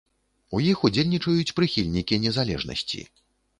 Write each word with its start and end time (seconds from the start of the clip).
У 0.55 0.61
іх 0.69 0.85
удзельнічаюць 0.89 1.53
прыхільнікі 1.61 2.21
незалежнасці. 2.27 3.07